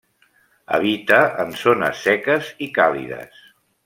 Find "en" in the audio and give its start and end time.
1.45-1.53